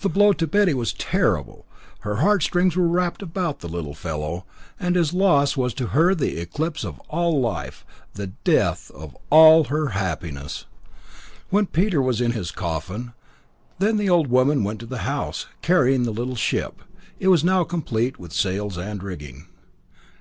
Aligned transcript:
The 0.00 0.08
blow 0.08 0.32
to 0.32 0.46
Betty 0.46 0.74
was 0.74 0.92
terrible; 0.92 1.66
her 2.02 2.18
heart 2.18 2.44
strings 2.44 2.76
were 2.76 2.86
wrapped 2.86 3.20
about 3.20 3.58
the 3.58 3.68
little 3.68 3.94
fellow; 3.94 4.44
and 4.78 4.94
his 4.94 5.12
loss 5.12 5.56
was 5.56 5.74
to 5.74 5.88
her 5.88 6.14
the 6.14 6.38
eclipse 6.40 6.84
of 6.84 7.00
all 7.08 7.40
light, 7.40 7.74
the 8.14 8.28
death 8.28 8.92
of 8.92 9.16
all 9.28 9.64
her 9.64 9.88
happiness. 9.88 10.66
When 11.50 11.66
Peter 11.66 12.00
was 12.00 12.20
in 12.20 12.30
his 12.30 12.52
coffin, 12.52 13.12
then 13.80 13.96
the 13.96 14.08
old 14.08 14.28
woman 14.28 14.62
went 14.62 14.78
to 14.80 14.86
the 14.86 14.98
house, 14.98 15.46
carrying 15.62 16.04
the 16.04 16.12
little 16.12 16.36
ship. 16.36 16.82
It 17.18 17.26
was 17.26 17.42
now 17.42 17.64
complete 17.64 18.20
with 18.20 18.32
sails 18.32 18.78
and 18.78 19.02
rigging. 19.02 19.48